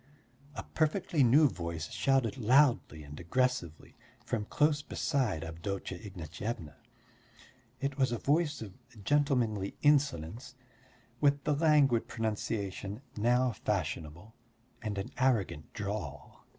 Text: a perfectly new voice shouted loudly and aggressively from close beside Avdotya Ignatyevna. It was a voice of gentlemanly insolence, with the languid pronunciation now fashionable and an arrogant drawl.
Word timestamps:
a 0.55 0.63
perfectly 0.63 1.21
new 1.23 1.47
voice 1.47 1.91
shouted 1.91 2.35
loudly 2.35 3.03
and 3.03 3.19
aggressively 3.19 3.95
from 4.25 4.45
close 4.45 4.81
beside 4.81 5.43
Avdotya 5.43 5.99
Ignatyevna. 5.99 6.73
It 7.79 7.99
was 7.99 8.11
a 8.11 8.17
voice 8.17 8.63
of 8.63 8.73
gentlemanly 9.03 9.77
insolence, 9.83 10.55
with 11.19 11.43
the 11.43 11.53
languid 11.53 12.07
pronunciation 12.07 13.03
now 13.15 13.51
fashionable 13.51 14.33
and 14.81 14.97
an 14.97 15.11
arrogant 15.19 15.71
drawl. 15.71 16.47